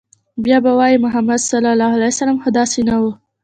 بيا 0.43 0.57
به 0.63 0.71
وايي، 0.79 0.97
محمد 1.05 1.39
ص 1.47 1.49
خو 2.41 2.49
داسې 2.57 2.79
نه 2.87 2.95
و 3.01 3.03